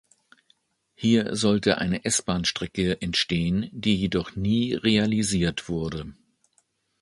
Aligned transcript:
Hier 0.95 1.35
sollte 1.35 1.77
eine 1.77 2.05
S-Bahn-Strecke 2.05 3.03
entstehen, 3.03 3.69
die 3.71 3.95
jedoch 3.95 4.35
nie 4.35 4.73
realisiert 4.73 5.69
wurde. 5.69 6.11